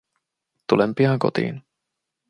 Tulen 0.67 0.95
pian 0.95 1.19
kotiin. 1.23 1.55